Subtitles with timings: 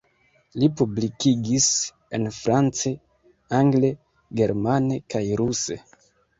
[0.61, 1.67] Li publikigis
[2.19, 2.95] en france,
[3.61, 3.95] angle,
[4.43, 5.83] germane kaj ruse.